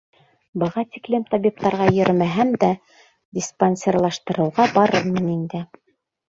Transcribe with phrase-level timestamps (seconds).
[0.61, 2.71] Быға тиклем табиптарға йөрөмәһәм дә,
[3.39, 5.63] диспансерлаштырыуға барырмын инде.